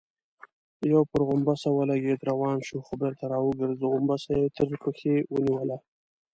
[0.91, 5.77] يو پر غومبسه ولګېد، روان شو، خو بېرته راوګرځېد، غومبسه يې تر پښې ونيوله.